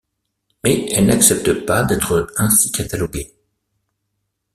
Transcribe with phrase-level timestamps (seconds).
[0.63, 3.35] Mais elle n'accepte pas d'être ainsi cataloguée.